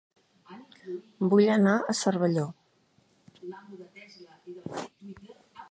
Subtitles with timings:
[1.33, 2.47] Vull anar a Cervelló